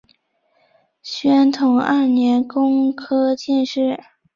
[1.03, 4.03] 宣统二年工科进士。